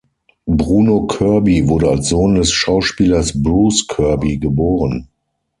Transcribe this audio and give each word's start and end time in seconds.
Bruno 0.47 1.05
Kirby 1.05 1.67
wurde 1.67 1.87
als 1.89 2.09
Sohn 2.09 2.33
des 2.33 2.51
Schauspielers 2.51 3.43
Bruce 3.43 3.85
Kirby 3.85 4.39
geboren. 4.39 5.09